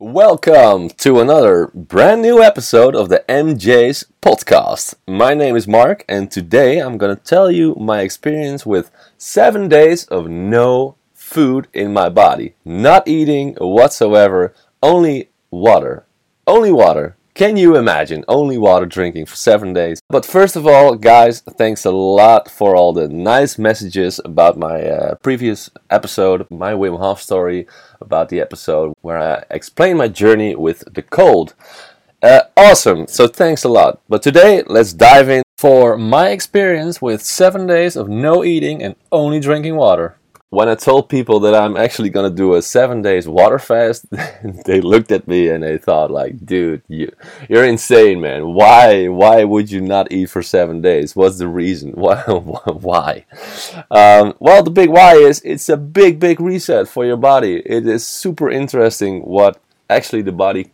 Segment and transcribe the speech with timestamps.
[0.00, 4.94] Welcome to another brand new episode of the MJ's podcast.
[5.08, 10.04] My name is Mark, and today I'm to tell you my experience with seven days
[10.04, 12.54] of no food in my body.
[12.64, 16.06] Not eating whatsoever, only water.
[16.46, 17.16] Only water.
[17.38, 20.00] Can you imagine only water drinking for seven days?
[20.08, 24.82] But first of all, guys, thanks a lot for all the nice messages about my
[24.82, 27.68] uh, previous episode, my Wim Hof story,
[28.00, 31.54] about the episode where I explained my journey with the cold.
[32.20, 34.00] Uh, awesome, so thanks a lot.
[34.08, 38.96] But today, let's dive in for my experience with seven days of no eating and
[39.12, 40.16] only drinking water
[40.50, 44.06] when I told people that I'm actually gonna do a seven days water fast,
[44.64, 47.12] they looked at me and they thought like, dude, you,
[47.48, 48.54] you're insane, man.
[48.54, 51.14] Why, why would you not eat for seven days?
[51.14, 51.92] What's the reason?
[51.98, 52.22] Why?
[52.22, 53.26] why?
[53.90, 57.62] Um, well, the big why is it's a big, big reset for your body.
[57.66, 60.70] It is super interesting what actually the body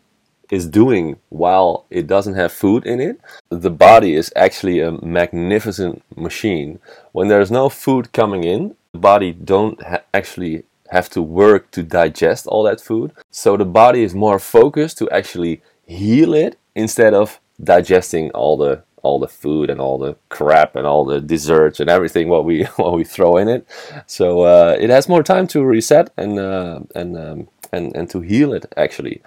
[0.51, 3.21] is doing while it doesn't have food in it.
[3.49, 6.79] The body is actually a magnificent machine.
[7.13, 12.47] When there's no food coming in, body don't ha actually have to work to digest
[12.47, 13.13] all that food.
[13.31, 18.83] So the body is more focused to actually heal it instead of digesting all the
[19.03, 22.65] all the food and all the crap and all the desserts and everything what we
[22.77, 23.67] what we throw in it.
[24.07, 28.21] So uh, it has more time to reset and uh, and um, and and to
[28.21, 29.23] heal it actually.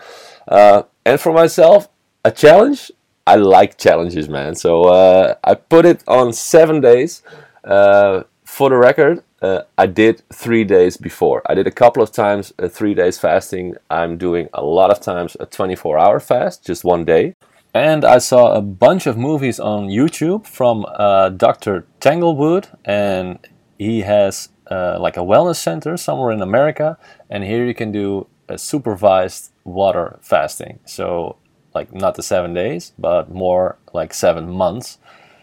[0.48, 1.88] Uh, and for myself,
[2.26, 2.92] a challenge.
[3.26, 4.56] I like challenges, man.
[4.56, 7.24] So uh, I put it on seven days.
[7.62, 11.42] Uh, for the record, uh, I did three days before.
[11.46, 13.76] I did a couple of times uh, three days fasting.
[13.90, 17.36] I'm doing a lot of times a 24 hour fast, just one day.
[17.74, 21.86] And I saw a bunch of movies on YouTube from uh, Dr.
[22.00, 23.38] Tanglewood, and
[23.78, 26.98] he has uh, like a wellness center somewhere in America.
[27.30, 30.80] And here you can do a supervised water fasting.
[30.86, 31.38] So,
[31.76, 34.98] like not the seven days, but more like seven months.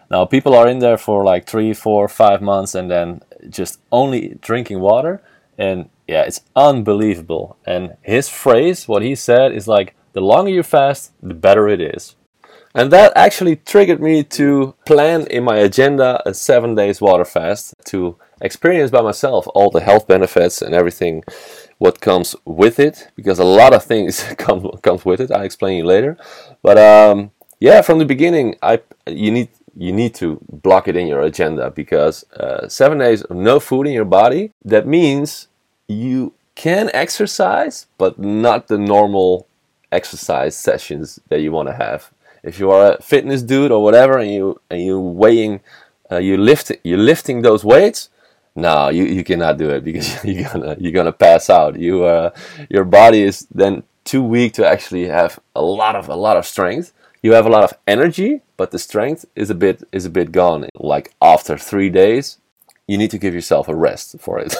[0.09, 4.37] Now, people are in there for like three, four, five months and then just only
[4.41, 5.21] drinking water.
[5.57, 7.57] And yeah, it's unbelievable.
[7.65, 11.81] And his phrase, what he said, is like, the longer you fast, the better it
[11.81, 12.15] is.
[12.73, 17.73] And that actually triggered me to plan in my agenda a seven days water fast
[17.85, 21.23] to experience by myself all the health benefits and everything
[21.77, 25.31] what comes with it because a lot of things come comes with it.
[25.31, 26.17] I'll explain you later.
[26.61, 31.07] But um, yeah, from the beginning, I you need you need to block it in
[31.07, 35.47] your agenda because uh, seven days of no food in your body, that means
[35.87, 39.47] you can exercise, but not the normal
[39.91, 42.11] exercise sessions that you want to have.
[42.43, 45.61] If you are a fitness dude or whatever, and you and you weighing,
[46.11, 48.09] uh, you lift you lifting those weights,
[48.55, 51.77] no, you, you cannot do it because you're gonna you're gonna pass out.
[51.77, 52.29] You uh,
[52.69, 56.45] your body is then too weak to actually have a lot of a lot of
[56.45, 56.93] strength
[57.25, 60.31] you have a lot of energy, but the strength is a bit is a bit
[60.31, 60.69] gone.
[60.75, 62.37] Like after three days,
[62.85, 64.53] you need to give yourself a rest for it.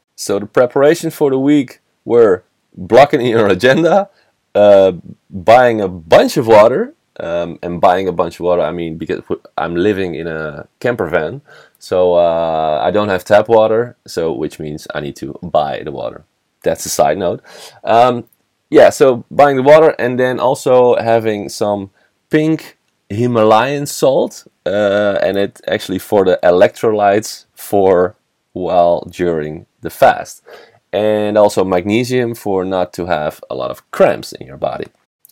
[0.16, 2.42] so the preparation for the week were
[2.76, 4.10] blocking your agenda,
[4.56, 4.92] uh,
[5.30, 8.62] buying a bunch of water, um, and buying a bunch of water.
[8.62, 9.22] I mean, because
[9.56, 11.40] I'm living in a camper van,
[11.78, 13.96] so uh, I don't have tap water.
[14.08, 16.24] So which means I need to buy the water.
[16.64, 17.42] That's a side note.
[17.84, 18.24] Um,
[18.72, 21.90] yeah, so buying the water and then also having some
[22.30, 22.78] pink
[23.10, 28.16] Himalayan salt, uh, and it actually for the electrolytes for
[28.54, 30.42] while during the fast,
[30.90, 34.86] and also magnesium for not to have a lot of cramps in your body.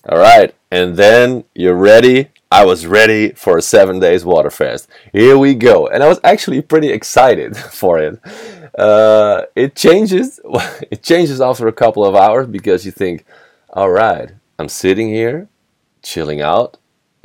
[0.06, 2.28] All right, and then you're ready.
[2.52, 4.88] I was ready for a seven days water fast.
[5.12, 8.20] Here we go, and I was actually pretty excited for it.
[8.76, 10.40] Uh, it changes.
[10.90, 13.24] It changes after a couple of hours because you think,
[13.72, 15.48] all right, I'm sitting here,
[16.02, 16.76] chilling out,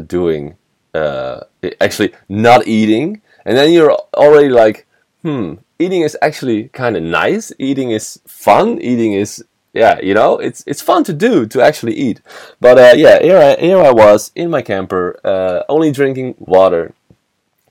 [0.05, 0.57] doing
[0.93, 1.39] uh,
[1.81, 4.85] actually not eating, and then you're already like,
[5.23, 7.51] hmm, eating is actually kind of nice.
[7.57, 8.79] Eating is fun.
[8.79, 9.43] Eating is
[9.75, 12.21] yeah, you know, it's it's fun to do to actually eat.
[12.61, 16.93] But uh, yeah, here I here I was in my camper, uh, only drinking water.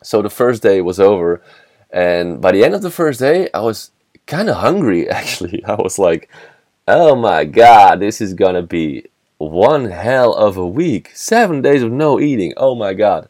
[0.03, 1.41] So the first day was over,
[1.91, 3.91] and by the end of the first day, I was
[4.27, 5.09] kind of hungry.
[5.21, 6.29] Actually, I was like,
[6.87, 9.07] "Oh my god, this is gonna be
[9.39, 11.11] one hell of a week.
[11.15, 12.53] Seven days of no eating.
[12.59, 13.29] Oh my god."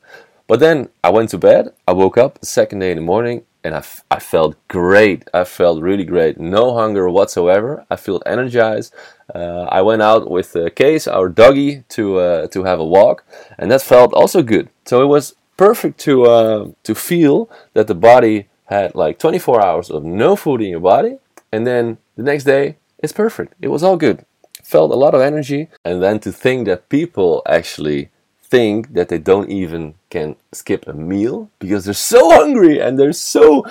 [0.49, 1.73] But then I went to bed.
[1.87, 5.29] I woke up the second day in the morning and I, f- I felt great.
[5.33, 6.39] I felt really great.
[6.39, 7.87] No hunger whatsoever.
[7.91, 8.95] I felt energized.
[9.35, 13.25] Uh, I went out with uh, Case, our doggy, to uh, to have a walk,
[13.59, 14.69] and that felt also good.
[14.85, 19.91] So it was perfect to uh, to feel that the body had like 24 hours
[19.91, 21.19] of no food in your body,
[21.53, 23.55] and then the next day it's perfect.
[23.61, 24.25] It was all good.
[24.63, 25.69] felt a lot of energy.
[25.85, 28.09] And then to think that people actually
[28.55, 33.13] think that they don't even can skip a meal because they're so hungry and they're
[33.13, 33.63] so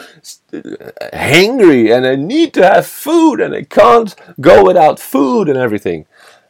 [1.13, 6.05] hangry and they need to have food and they can't go without food and everything.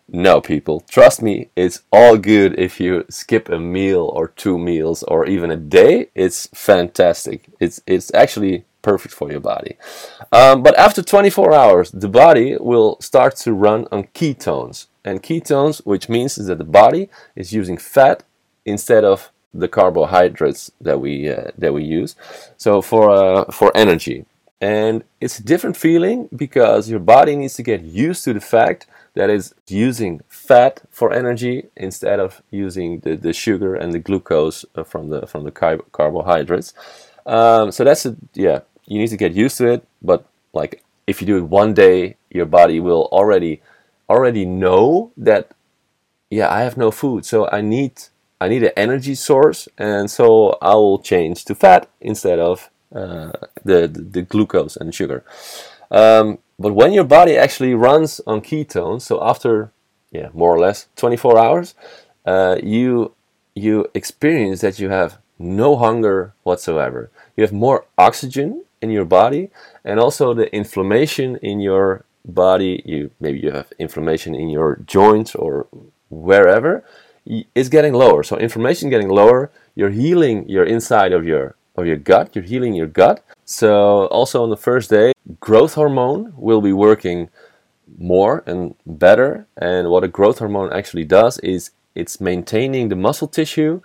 [0.07, 5.03] No, people, trust me, it's all good if you skip a meal or two meals
[5.03, 6.09] or even a day.
[6.15, 7.45] It's fantastic.
[7.59, 9.77] It's it's actually perfect for your body.
[10.31, 14.87] Um, but after 24 hours, the body will start to run on ketones.
[15.05, 18.23] And ketones, which means that the body is using fat
[18.65, 22.15] instead of the carbohydrates that we uh, that we use.
[22.57, 24.25] So for uh, for energy,
[24.59, 28.87] and it's a different feeling because your body needs to get used to the fact
[29.13, 34.65] that it's using fat for energy instead of using the, the sugar and the glucose
[34.75, 36.73] uh, from the from the car- carbohydrates.
[37.25, 39.87] Um, so that's a yeah you need to get used to it.
[40.01, 43.61] But like if you do it one day, your body will already
[44.13, 45.51] already know that
[46.29, 47.93] yeah I have no food, so I need
[48.39, 53.31] I need an energy source, and so I will change to fat instead of uh,
[53.63, 55.23] the, the, the glucose and sugar.
[55.89, 59.71] Um, but when your body actually runs on ketones, so after
[60.11, 61.75] yeah more or less 24 hours,
[62.25, 63.13] uh, you
[63.55, 67.09] you experience that you have no hunger whatsoever.
[67.35, 69.49] You have more oxygen in your body
[69.83, 75.35] and also the inflammation in your body you maybe you have inflammation in your joints
[75.35, 75.67] or
[76.09, 76.83] wherever
[77.25, 78.21] it's getting lower.
[78.23, 82.73] So inflammation getting lower you're healing your inside of your of your gut you're healing
[82.73, 83.23] your gut.
[83.45, 87.29] So also on the first day growth hormone will be working
[87.97, 89.47] more and better.
[89.57, 93.81] And what a growth hormone actually does is it's maintaining the muscle tissue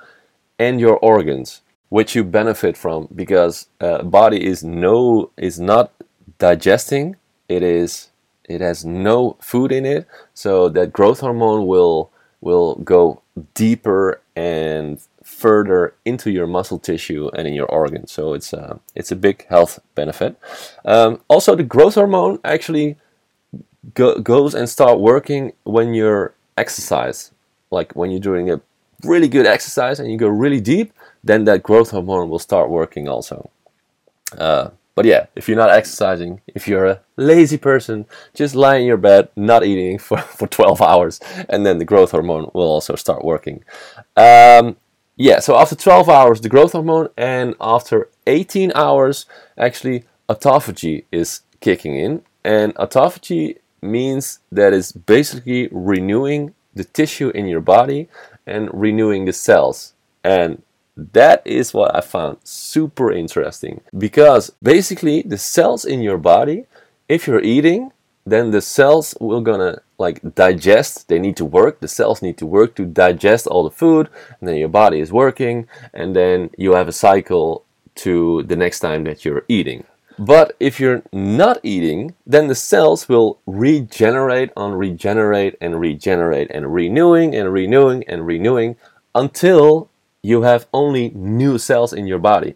[0.58, 5.92] and your organs which you benefit from because uh, body is no is not
[6.38, 7.16] digesting.
[7.48, 8.07] It is
[8.48, 12.10] it has no food in it so that growth hormone will
[12.40, 13.20] will go
[13.54, 18.12] deeper and further into your muscle tissue and in your organs.
[18.12, 20.36] So it's a, uh, it's a big health benefit.
[20.84, 22.96] Um, also the growth hormone actually
[23.94, 27.32] go, goes and start working when you're exercise.
[27.70, 28.60] Like when you're doing a
[29.04, 30.92] really good exercise and you go really deep
[31.22, 33.50] then that growth hormone will start working also.
[34.36, 38.04] Uh, but yeah, if you're not exercising, if you're a lazy person,
[38.34, 42.10] just lie in your bed, not eating for, for 12 hours, and then the growth
[42.10, 43.62] hormone will also start working.
[44.16, 44.74] Um,
[45.14, 51.42] yeah, so after 12 hours, the growth hormone, and after 18 hours, actually, autophagy is
[51.60, 52.22] kicking in.
[52.42, 58.08] And autophagy means that it's basically renewing the tissue in your body
[58.48, 59.94] and renewing the cells.
[60.24, 60.60] And
[60.98, 66.64] that is what I found super interesting because basically the cells in your body,
[67.08, 67.92] if you're eating,
[68.26, 71.08] then the cells will gonna like digest.
[71.08, 71.80] They need to work.
[71.80, 74.08] The cells need to work to digest all the food,
[74.40, 77.64] and then your body is working, and then you have a cycle
[77.96, 79.84] to the next time that you're eating.
[80.18, 86.74] But if you're not eating, then the cells will regenerate on regenerate and regenerate and
[86.74, 88.76] renewing and renewing and renewing
[89.14, 89.88] until
[90.28, 92.54] you have only new cells in your body.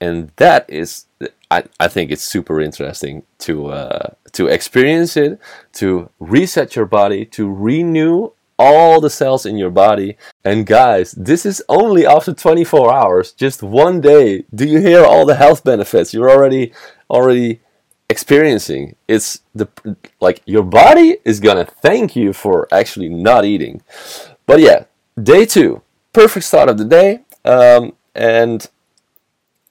[0.00, 1.06] And that is,
[1.48, 5.38] I, I think it's super interesting to, uh, to experience it,
[5.74, 10.16] to reset your body, to renew all the cells in your body.
[10.44, 14.44] And guys, this is only after 24 hours, just one day.
[14.52, 16.72] Do you hear all the health benefits you're already
[17.08, 17.60] already
[18.10, 18.96] experiencing?
[19.06, 19.68] It's the
[20.20, 23.82] like your body is gonna thank you for actually not eating.
[24.46, 24.84] But yeah,
[25.20, 25.82] day two
[26.14, 27.20] perfect start of the day.
[27.44, 28.66] Um, and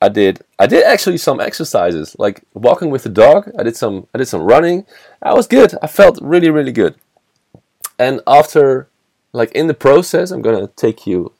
[0.01, 3.49] I did I did actually some exercises like walking with the dog.
[3.57, 4.85] I did some I did some running.
[5.21, 5.73] I was good.
[5.81, 6.95] I felt really really good.
[7.97, 8.87] And after
[9.31, 11.31] like in the process, I'm gonna take you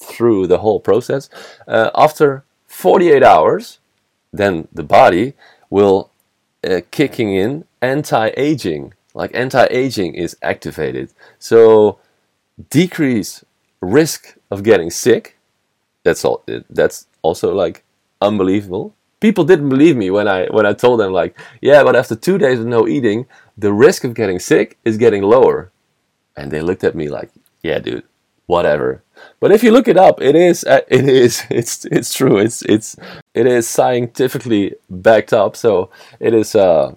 [0.00, 1.28] through the whole process.
[1.66, 3.78] Uh, after 48 hours,
[4.32, 5.34] then the body
[5.70, 6.10] will
[6.68, 8.94] uh, kicking in anti-aging.
[9.12, 11.10] Like anti-aging is activated.
[11.38, 11.98] So
[12.70, 13.44] decrease
[13.80, 15.36] risk of getting sick.
[16.04, 16.44] That's all.
[16.70, 17.84] That's also like
[18.20, 18.94] unbelievable.
[19.20, 22.38] People didn't believe me when I when I told them like, yeah, but after two
[22.38, 23.26] days of no eating,
[23.58, 25.70] the risk of getting sick is getting lower.
[26.36, 27.30] And they looked at me like,
[27.62, 28.04] yeah, dude,
[28.46, 29.02] whatever.
[29.40, 32.38] But if you look it up, it is uh, it is it's it's true.
[32.38, 32.96] It's it's
[33.34, 35.56] it is scientifically backed up.
[35.56, 36.94] So it is uh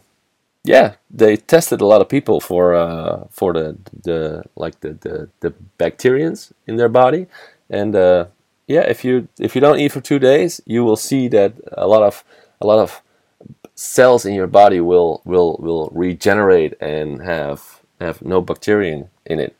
[0.68, 5.30] yeah, they tested a lot of people for uh, for the the like the, the
[5.40, 7.28] the bacterians in their body,
[7.70, 8.26] and uh,
[8.68, 11.88] yeah, if you if you don't eat for two days, you will see that a
[11.88, 12.24] lot of
[12.60, 13.02] a lot of
[13.76, 19.56] cells in your body will will will regenerate and have have no bacteria in it.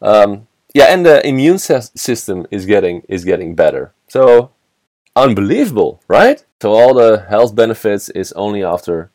[0.00, 3.92] Um, yeah, and the immune system is getting is getting better.
[4.06, 4.52] So
[5.16, 6.44] unbelievable, right?
[6.60, 9.10] So all the health benefits is only after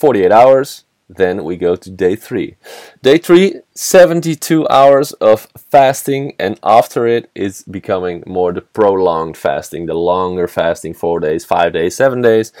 [0.00, 0.84] 48 hours.
[1.08, 2.54] Then we go to day three.
[3.02, 9.86] Day three, 72 hours of fasting, and after it, it's becoming more the prolonged fasting,
[9.86, 12.52] the longer fasting, four days, five days, seven days,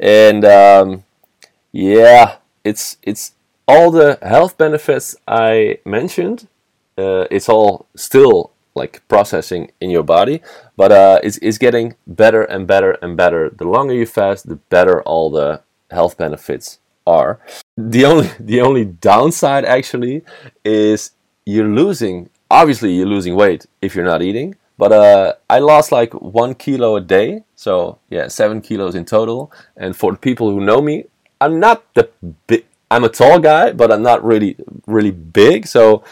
[0.00, 1.04] and um,
[1.70, 3.32] yeah, it's it's
[3.66, 6.48] all the health benefits I mentioned.
[6.96, 10.40] Uh, it's all still like processing in your body,
[10.76, 13.50] but uh, it's, it's getting better and better and better.
[13.50, 16.78] The longer you fast, the better all the health benefits
[17.08, 17.40] are.
[17.76, 20.22] The only the only downside actually
[20.64, 21.12] is
[21.44, 22.30] you're losing.
[22.50, 24.56] Obviously, you're losing weight if you're not eating.
[24.78, 29.50] But uh, I lost like one kilo a day, so yeah, seven kilos in total.
[29.76, 31.06] And for the people who know me,
[31.40, 32.08] I'm not the
[32.46, 32.64] big.
[32.90, 35.66] I'm a tall guy, but I'm not really really big.
[35.66, 36.04] So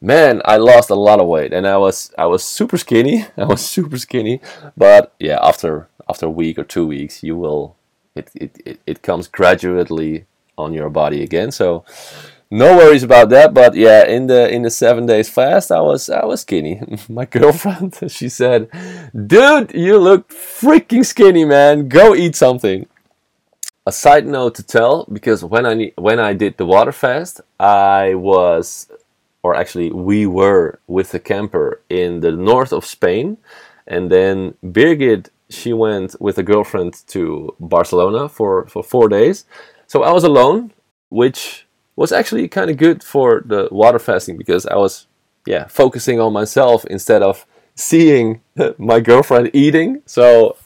[0.00, 3.26] man, I lost a lot of weight, and I was I was super skinny.
[3.36, 4.40] I was super skinny,
[4.76, 7.76] but yeah, after after a week or two weeks, you will
[8.14, 10.26] it it, it, it comes gradually
[10.56, 11.50] on your body again.
[11.50, 11.84] So
[12.50, 13.54] no worries about that.
[13.54, 16.82] But yeah, in the in the seven days fast, I was I was skinny.
[17.08, 18.68] My girlfriend, she said,
[19.14, 21.88] "Dude, you look freaking skinny, man.
[21.88, 22.86] Go eat something."
[23.86, 28.14] A side note to tell because when I when I did the water fast, I
[28.14, 28.90] was
[29.42, 33.38] or actually we were with a camper in the north of Spain,
[33.86, 39.44] and then Birgit she went with a girlfriend to Barcelona for for four days.
[39.90, 40.70] So I was alone,
[41.08, 41.66] which
[41.96, 45.08] was actually kind of good for the water fasting because I was
[45.46, 47.44] yeah focusing on myself instead of
[47.74, 48.40] seeing
[48.78, 50.02] my girlfriend eating.
[50.06, 50.56] So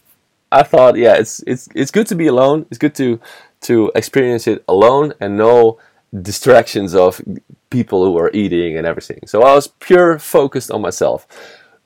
[0.52, 2.66] I thought yeah it's it's it's good to be alone.
[2.68, 3.18] It's good to
[3.62, 5.78] to experience it alone and no
[6.12, 7.22] distractions of
[7.70, 9.20] people who are eating and everything.
[9.26, 11.26] So I was pure focused on myself.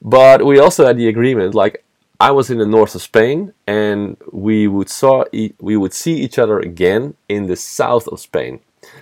[0.02, 1.84] But we also had the agreement like
[2.20, 6.14] I was in the north of Spain and we would saw e- we would see
[6.14, 8.60] each other again in the south of Spain.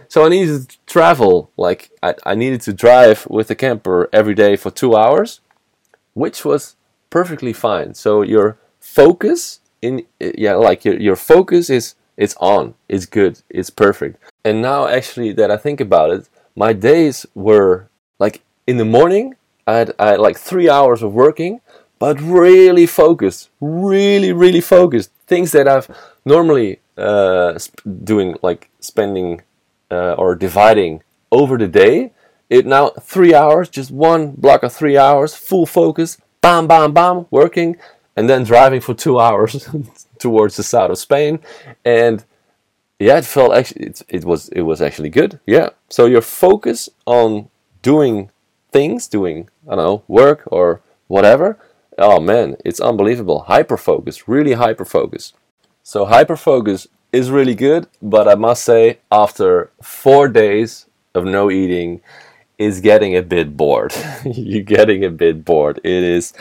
[0.09, 4.35] So I needed to travel like I, I needed to drive with the camper every
[4.35, 5.41] day for 2 hours,
[6.15, 6.77] which was
[7.11, 7.95] perfectly fine.
[7.95, 13.71] So your focus in yeah like your, your focus is it's on, it's good, it's
[13.71, 14.19] perfect.
[14.45, 19.35] And now, actually, that I think about it, my days were like in the morning,
[19.67, 21.61] I had, I had like three hours of working,
[21.99, 25.11] but really focused, really, really focused.
[25.26, 25.88] Things that I've
[26.25, 27.59] normally uh,
[28.05, 29.43] doing, like spending
[29.91, 32.12] uh, or dividing over the day.
[32.49, 37.26] It now three hours, just one block of three hours, full focus, bam, bam, bam,
[37.31, 37.76] working,
[38.17, 39.69] and then driving for two hours
[40.19, 41.41] towards the south of Spain,
[41.85, 42.25] and
[42.99, 45.41] yeah, it felt actually it, it was it was actually good.
[45.47, 45.71] Yeah.
[45.88, 47.49] So your focus on
[47.83, 48.31] doing
[48.71, 51.59] things, doing I don't know work or whatever.
[51.99, 53.41] Oh man, it's unbelievable.
[53.41, 55.33] Hyper focus, really hyper focus.
[55.83, 61.50] So hyper focus is really good, but I must say after four days of no
[61.50, 62.03] eating,
[62.59, 63.95] is getting a bit bored.
[64.25, 65.79] You're getting a bit bored.
[65.85, 66.33] It is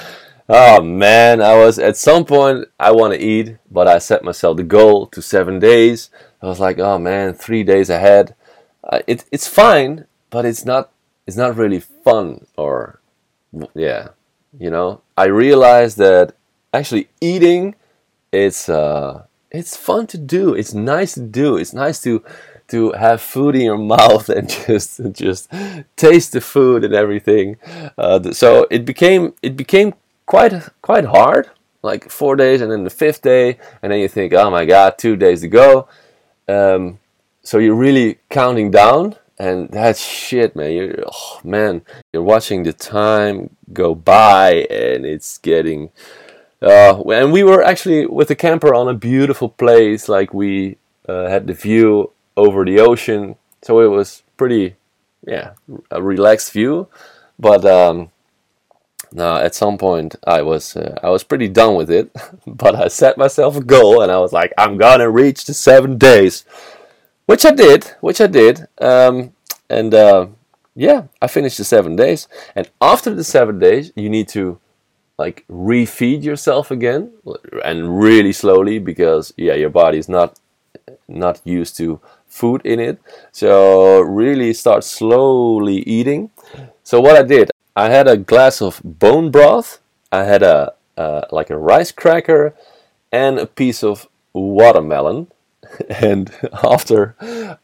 [0.48, 4.58] Oh man, I was at some point I want to eat, but I set myself
[4.58, 6.12] the goal to seven days.
[6.42, 8.36] I was like, oh man, three days ahead.
[8.84, 10.92] Uh, it, it's fine, but it's not
[11.26, 13.00] it's not really fun or
[13.74, 14.10] yeah,
[14.60, 15.02] you know.
[15.18, 16.36] I realized that
[16.74, 17.76] actually eating
[18.32, 20.54] it's uh it's fun to do.
[20.54, 21.58] It's nice to do.
[21.58, 22.24] It's nice to
[22.68, 25.52] to have food in your mouth and just just
[25.96, 27.58] taste the food and everything.
[27.98, 29.94] Uh, so it became it became
[30.26, 31.50] quite quite hard,
[31.82, 34.98] like four days, and then the fifth day, and then you think, oh my god,
[34.98, 35.88] two days to go.
[36.48, 37.00] Um,
[37.44, 40.72] so you're really counting down, and that's shit, man.
[40.72, 41.82] You're oh, man,
[42.14, 45.92] you're watching the time go by, and it's getting.
[46.62, 50.78] Uh, and we were actually with the camper on a beautiful place, like we
[51.08, 54.76] uh, had the view over the ocean, so it was pretty,
[55.28, 55.54] yeah,
[55.92, 56.88] a relaxed view.
[57.38, 58.12] But um,
[59.12, 62.12] now, at some point, I was uh, I was pretty done with it,
[62.48, 65.98] but I set myself a goal, and I was like, I'm gonna reach the seven
[65.98, 66.46] days,
[67.26, 69.34] which I did, which I did, um,
[69.70, 70.28] and uh,
[70.76, 72.28] yeah, I finished the seven days.
[72.56, 74.60] And after the seven days, you need to
[75.18, 77.12] like refeed yourself again,
[77.64, 80.40] and really slowly because yeah, your body is not
[81.08, 83.00] not used to food in it.
[83.32, 86.32] So really start slowly eating.
[86.84, 89.80] So what I did, I had a glass of bone broth.
[90.12, 92.54] I had a uh, like a rice cracker
[93.12, 95.28] and a piece of watermelon.
[95.90, 96.32] and
[96.64, 97.16] after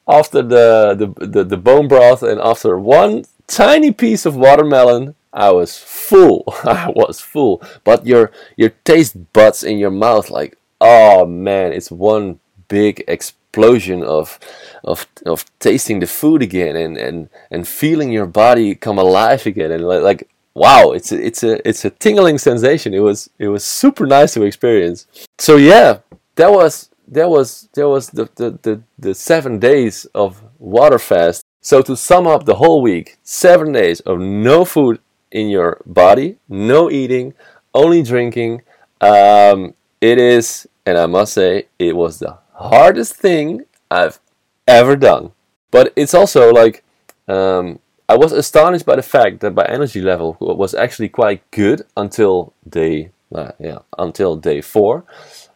[0.08, 5.52] after the, the, the the bone broth and after one tiny piece of watermelon I
[5.52, 6.44] was full.
[6.64, 7.62] I was full.
[7.84, 14.04] But your your taste buds in your mouth, like, oh man, it's one big explosion
[14.04, 14.40] of
[14.84, 19.72] of of tasting the food again and and and feeling your body come alive again
[19.72, 22.94] and like, like wow, it's a, it's a it's a tingling sensation.
[22.94, 25.08] It was it was super nice to experience.
[25.40, 26.00] So yeah,
[26.36, 31.44] that was that was that was the the, the, the seven days of water fast.
[31.62, 35.00] So to sum up the whole week, seven days of no food
[35.32, 37.34] in your body, no eating,
[37.74, 38.64] only drinking.
[39.00, 44.20] Um, it is, and I must say, it was the hardest thing I've
[44.68, 45.32] ever done.
[45.70, 46.84] But it's also like
[47.28, 51.84] um, I was astonished by the fact that my energy level was actually quite good
[51.96, 55.06] until day, uh, yeah, until day four.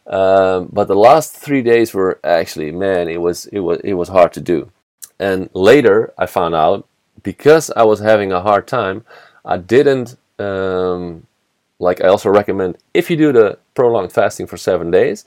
[0.06, 4.08] Um, but the last three days were actually, man, it was it was it was
[4.08, 4.70] hard to do.
[5.18, 6.86] And later, I found out
[7.22, 9.04] because I was having a hard time,
[9.44, 11.26] I didn't um,
[11.78, 12.00] like.
[12.00, 15.24] I also recommend if you do the prolonged fasting for seven days,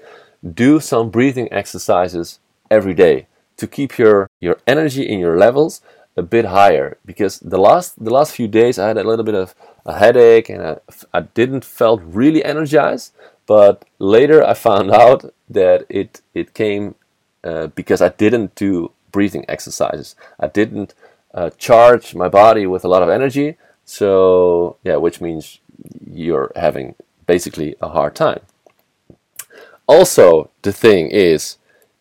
[0.54, 2.40] do some breathing exercises
[2.72, 5.82] every day to keep your your energy in your levels
[6.16, 6.98] a bit higher.
[7.06, 9.56] Because the last the last few days I had a little bit of
[9.86, 10.78] a headache and I,
[11.14, 13.14] I didn't felt really energized.
[13.46, 16.96] But later I found out that it it came
[17.44, 20.16] uh, because I didn't do breathing exercises.
[20.40, 20.94] I didn't
[21.34, 23.58] uh, charge my body with a lot of energy.
[23.86, 25.60] So yeah, which means
[26.06, 26.96] you're having
[27.26, 28.42] basically a hard time.
[29.88, 31.58] Also, the thing is,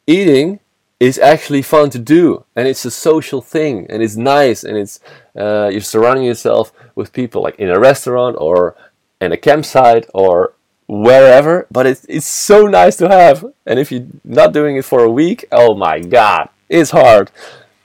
[0.06, 0.60] eating
[1.00, 5.00] is actually fun to do, and it's a social thing, and it's nice, and it's
[5.36, 8.74] uh, you're surrounding yourself with people like in a restaurant or
[9.20, 10.54] in a campsite or
[10.88, 11.66] wherever.
[11.70, 15.10] But it's it's so nice to have, and if you're not doing it for a
[15.10, 17.30] week, oh my god, it's hard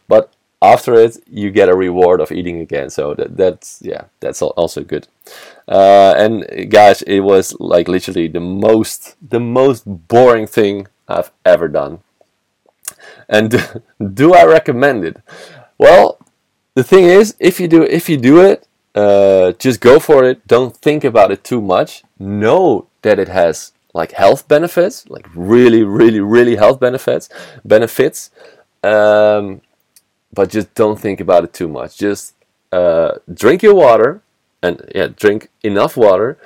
[0.08, 4.41] but after it you get a reward of eating again so that, that's yeah that's
[4.41, 5.08] also good
[5.67, 11.68] uh, and guys it was like literally the most the most boring thing i've ever
[11.68, 12.00] done
[13.33, 13.50] and
[14.22, 15.17] do i recommend it
[15.77, 16.05] well
[16.75, 20.46] the thing is if you do if you do it uh, just go for it
[20.48, 25.83] don't think about it too much know that it has like health benefits like really
[25.83, 27.27] really really health benefits
[27.65, 28.29] benefits
[28.83, 29.61] um,
[30.33, 31.98] but just don't think about it too much.
[31.98, 32.35] Just
[32.72, 34.22] uh, drink your water,
[34.61, 36.37] and yeah, drink enough water.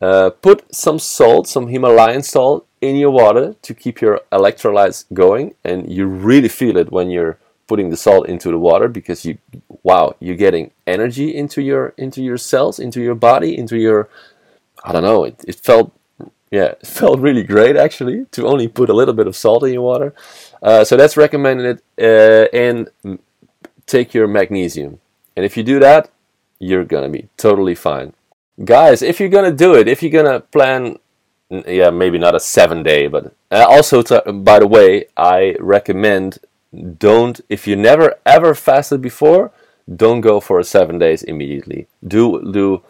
[0.00, 5.54] Uh, put some salt, some Himalayan salt, in your water to keep your electrolytes going,
[5.64, 9.38] and you really feel it when you're putting the salt into the water because you,
[9.82, 14.08] wow, you're getting energy into your into your cells, into your body, into your,
[14.84, 15.92] I don't know, it, it felt
[16.50, 19.72] yeah, it felt really great actually to only put a little bit of salt in
[19.72, 20.14] your water.
[20.62, 21.80] Uh, so that's recommended.
[21.98, 22.90] Uh, and
[23.86, 25.00] take your magnesium.
[25.36, 26.10] And if you do that,
[26.58, 28.12] you're gonna be totally fine.
[28.62, 30.98] Guys, if you're gonna do it, if you're gonna plan,
[31.50, 36.38] yeah, maybe not a seven day, but uh, also, to, by the way, I recommend
[36.98, 39.50] don't, if you never ever fasted before,
[39.94, 41.88] don't go for seven days immediately.
[42.06, 42.82] Do, do,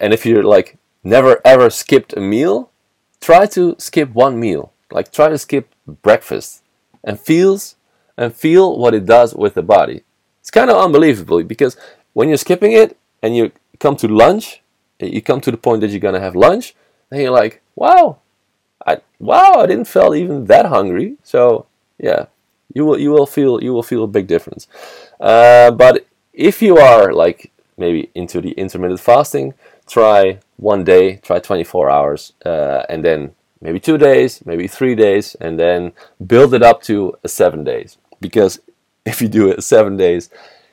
[0.00, 2.70] and if you're like never ever skipped a meal,
[3.20, 4.72] try to skip one meal.
[4.90, 6.62] Like try to skip breakfast
[7.04, 7.76] and feels
[8.16, 10.02] and feel what it does with the body.
[10.40, 11.76] It's kind of unbelievable because
[12.14, 14.60] when you're skipping it and you come to lunch,
[15.00, 16.74] you come to the point that you're gonna have lunch,
[17.10, 18.18] and you're like, wow,
[18.86, 21.16] I wow, I didn't feel even that hungry.
[21.22, 21.66] So
[21.98, 22.26] yeah,
[22.74, 24.66] you will you will feel you will feel a big difference.
[25.20, 29.54] Uh, but if you are like maybe into the intermittent fasting,
[29.86, 35.36] try one day, try 24 hours, uh, and then maybe two days, maybe three days,
[35.40, 35.92] and then
[36.24, 37.98] build it up to seven days.
[38.20, 38.60] Because
[39.06, 40.30] if you do it seven days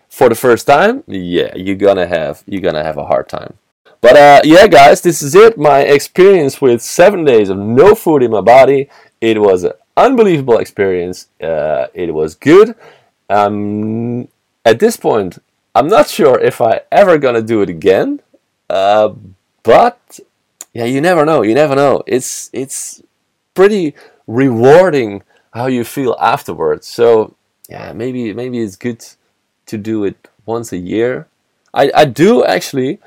[0.09, 3.57] for the first time, yeah, you're gonna have you're gonna have a hard time.
[4.05, 5.57] But uh, yeah, guys, this is it.
[5.57, 8.87] My experience with seven days of no food in my body.
[9.19, 11.27] It was an unbelievable experience.
[11.41, 12.75] Uh, it was good.
[13.31, 14.27] Um,
[14.63, 15.39] at this point,
[15.73, 18.21] I'm not sure if I ever gonna do it again.
[18.69, 19.15] Uh,
[19.63, 20.19] but
[20.71, 21.41] yeah, you never know.
[21.41, 22.03] You never know.
[22.05, 23.01] It's it's
[23.55, 23.95] pretty
[24.27, 26.85] rewarding how you feel afterwards.
[26.85, 27.33] So
[27.67, 29.03] yeah, maybe maybe it's good
[29.65, 31.25] to do it once a year.
[31.73, 32.99] I I do actually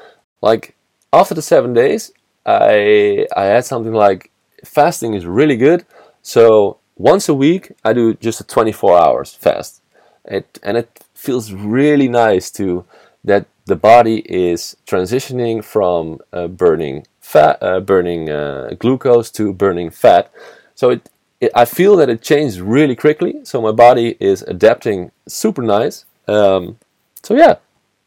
[0.42, 0.74] like
[1.12, 2.12] after the seven days.
[2.46, 4.30] I I had something like
[4.64, 5.84] fasting is really good.
[6.22, 9.82] So once a week I do just a 24 hours fast.
[10.24, 12.84] It and it feels really nice to
[13.24, 19.90] that the body is transitioning from uh, burning fat, uh, burning uh, glucose to burning
[19.90, 20.30] fat.
[20.74, 21.10] So it
[21.54, 23.44] I feel that it changed really quickly.
[23.44, 26.04] So my body is adapting super nice.
[26.26, 26.78] Um,
[27.22, 27.56] so yeah,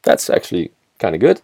[0.03, 1.41] that's actually kind of good.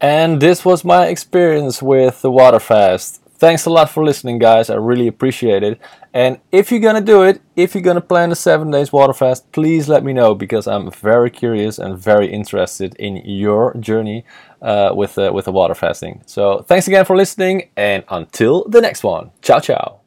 [0.00, 3.20] And this was my experience with the water fast.
[3.36, 4.70] Thanks a lot for listening, guys.
[4.70, 5.80] I really appreciate it.
[6.12, 9.50] And if you're gonna do it, if you're gonna plan a seven days water fast,
[9.50, 14.24] please let me know because I'm very curious and very interested in your journey
[14.62, 16.22] uh, with uh, with the water fasting.
[16.26, 20.03] So thanks again for listening, and until the next one, ciao ciao.